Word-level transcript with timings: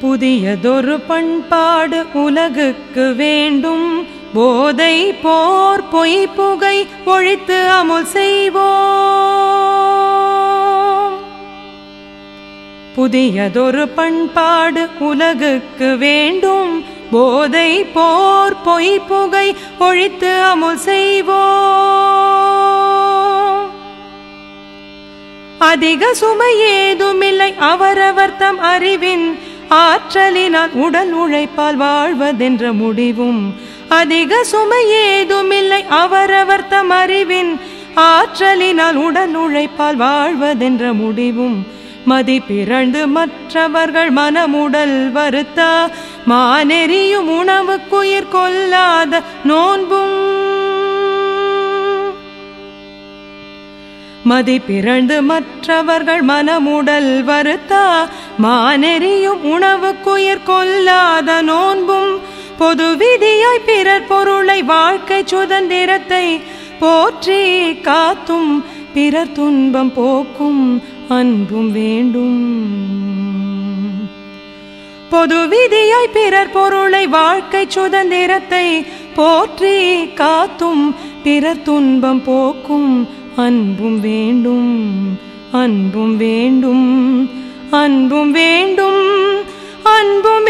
புதியதொரு 0.00 1.00
பண்பாடு 1.00 2.04
உலகுக்கு 2.12 3.14
வேண்டும். 3.16 4.06
போதை 4.34 5.12
போர் 5.22 5.88
பொய் 5.88 6.26
புகை 6.26 6.86
ஒழித்து 7.04 7.70
அமுல் 7.70 8.04
செய்வோம். 8.04 8.72
புதியதொரு 12.96 13.88
பண்பாடு 13.88 14.88
உலகுக்கு 14.98 15.98
வேண்டும். 15.98 16.84
போதை 17.10 17.84
போர் 17.84 18.56
பொய் 18.64 19.00
புகை 19.08 19.56
ஒழித்து 19.78 20.42
அமுல் 20.42 20.78
செய்வோம். 20.78 21.42
அதிக 25.58 26.14
சுமை 26.14 26.60
ஏதுமில்லை 26.60 27.54
அவரவர் 27.58 28.36
தம் 28.36 28.58
அறிவின் 28.58 29.38
ஆற்றலினால் 29.74 30.72
உடல் 30.72 31.12
உழைப்பால் 31.12 31.78
வாழ்வதென்ற 31.80 32.72
முடிவும். 32.72 33.40
அதிக 33.88 34.44
சுமை 34.44 34.82
ஏதுமில்லை 34.90 35.84
அவரவர் 35.88 36.68
தம் 36.68 36.90
அறிவின் 36.90 37.52
ஆற்றலினால் 37.96 38.98
உடல் 39.06 39.34
உழைப்பால் 39.34 39.98
வாழ்வதென்ற 39.98 40.92
முடிவும். 40.92 41.56
மதிப்பிறந்து 42.08 43.02
மற்றவர்கள் 43.06 44.10
மனமுடல் 44.12 44.96
வருத்த 45.12 45.60
மானெறியும் 46.28 47.28
உணவுக்குயிர் 47.40 48.32
கொல்லாத 48.32 49.22
நோன்பும் 49.44 50.23
மதி 54.24 54.58
பிறந்து 54.58 55.22
மற்றவர்கள் 55.22 56.22
மனமுடல் 56.24 57.24
வருத்தா 57.24 58.08
மானெறியும் 58.42 59.42
உணவுக்குயிர் 59.44 60.42
கொல்லாத 60.46 61.42
நோன்பும் 61.42 62.20
பொது 62.58 62.96
விதியாய் 62.96 63.64
பிறர் 63.66 64.06
பொருளை 64.06 64.62
வாழ்க்கை 64.62 65.22
சுதந்திரத்தை 65.26 66.40
போற்றி 66.80 67.72
காத்தும் 67.80 68.64
பிறர் 68.94 69.32
துன்பம் 69.32 69.92
போக்கும் 69.92 70.82
அன்பும் 71.08 71.72
வேண்டும். 71.72 72.40
பொது 75.10 75.48
விதியாய் 75.48 76.12
பிறர் 76.12 76.50
பொருளை 76.50 77.06
வாழ்க்கை 77.06 77.66
சுதந்திரத்தை 77.68 78.84
போற்றி 79.14 80.06
காத்தும் 80.14 80.94
பிறர் 81.22 81.62
துன்பம் 81.62 82.22
போக்கும் 82.24 82.90
அன்பும் 82.92 83.02
வேண்டும் 83.02 83.23
அன்பும் 83.36 83.96
வேண்டும் 84.00 84.74
அன்பும் 85.52 86.16
வேண்டும் 86.16 86.86
அன்பும் 87.70 88.30
வேண்டும் 88.30 89.02
அன்பும் 89.88 90.44